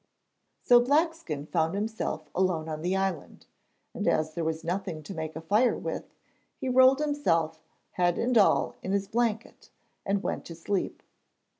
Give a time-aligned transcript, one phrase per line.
[0.63, 3.45] So Blackskin found himself alone on the island,
[3.93, 6.15] and as there was nothing to make a fire with,
[6.57, 9.69] he rolled himself, head and all in his blanket,
[10.03, 11.03] and went to sleep.